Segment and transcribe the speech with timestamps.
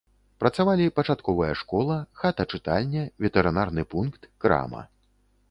[0.43, 4.81] Працавалі пачатковая школа, хата-чытальня, ветэрынарны пункт, крама.